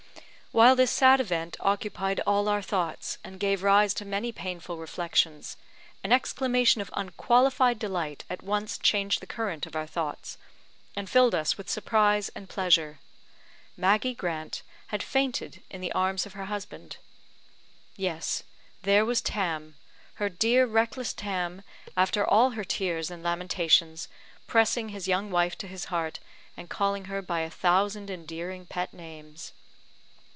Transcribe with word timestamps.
While 0.53 0.75
this 0.75 0.91
sad 0.91 1.21
event 1.21 1.55
occupied 1.61 2.19
all 2.27 2.49
our 2.49 2.61
thoughts, 2.61 3.17
and 3.23 3.39
gave 3.39 3.63
rise 3.63 3.93
to 3.93 4.03
many 4.03 4.33
painful 4.33 4.75
reflections, 4.77 5.55
an 6.03 6.11
exclamation 6.11 6.81
of 6.81 6.89
unqualified 6.93 7.79
delight 7.79 8.25
at 8.29 8.43
once 8.43 8.77
changed 8.77 9.21
the 9.21 9.27
current 9.27 9.65
of 9.65 9.77
our 9.77 9.87
thoughts, 9.87 10.37
and 10.93 11.09
filled 11.09 11.33
us 11.33 11.57
with 11.57 11.69
surprise 11.69 12.27
and 12.35 12.49
pleasure. 12.49 12.99
Maggie 13.77 14.13
Grant 14.13 14.61
had 14.87 15.01
fainted 15.01 15.63
in 15.69 15.79
the 15.79 15.93
arms 15.93 16.25
of 16.25 16.33
her 16.33 16.45
husband. 16.47 16.97
Yes, 17.95 18.43
there 18.81 19.05
was 19.05 19.21
Tam 19.21 19.77
her 20.15 20.27
dear, 20.27 20.65
reckless 20.65 21.13
Tam, 21.13 21.61
after 21.95 22.25
all 22.25 22.49
her 22.51 22.65
tears 22.65 23.09
and 23.09 23.23
lamentations, 23.23 24.09
pressing 24.47 24.89
his 24.89 25.07
young 25.07 25.31
wife 25.31 25.57
to 25.59 25.67
his 25.69 25.85
heart, 25.85 26.19
and 26.57 26.69
calling 26.69 27.05
her 27.05 27.21
by 27.21 27.39
a 27.39 27.49
thousand 27.49 28.09
endearing 28.09 28.65
pet 28.65 28.93
names. 28.93 29.53